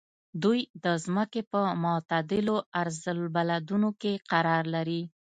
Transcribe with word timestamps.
دوی 0.43 0.59
د 0.83 0.85
ځمکې 1.05 1.41
په 1.51 1.61
معتدلو 1.83 2.55
عرض 2.79 3.01
البلدونو 3.15 3.89
کې 4.01 4.13
قرار 4.31 4.63
لري. 4.75 5.01